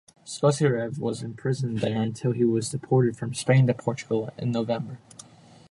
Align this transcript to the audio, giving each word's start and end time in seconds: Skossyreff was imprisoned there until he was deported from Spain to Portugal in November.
Skossyreff 0.25 0.97
was 0.97 1.21
imprisoned 1.21 1.77
there 1.77 2.01
until 2.01 2.31
he 2.31 2.43
was 2.43 2.69
deported 2.71 3.15
from 3.15 3.35
Spain 3.35 3.67
to 3.67 3.75
Portugal 3.75 4.31
in 4.35 4.49
November. 4.51 4.97